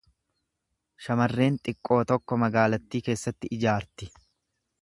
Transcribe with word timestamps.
Shamarreen 1.07 1.59
xiqqoo 1.69 1.99
tokko 2.13 2.39
magaalattii 2.47 3.05
keessatti 3.11 3.55
ijaarti. 3.59 4.13